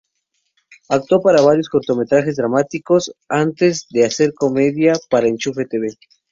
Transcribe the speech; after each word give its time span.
Actuó 0.89 1.21
para 1.21 1.41
varios 1.43 1.69
cortometrajes 1.69 2.35
dramáticos, 2.35 3.13
antes 3.29 3.85
de 3.91 4.05
hacer 4.07 4.33
comedia 4.33 4.93
para 5.11 5.27
"Enchufe.tv". 5.27 5.89